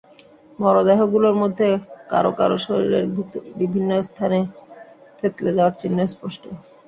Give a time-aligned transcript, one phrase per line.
[0.59, 1.67] মরদেহগুলোর মধ্যে
[2.09, 3.05] কারও কারও শরীরের
[3.59, 4.39] বিভিন্ন স্থানে
[5.19, 6.43] থেঁতলে যাওয়ার চিহ্ন স্পষ্ট।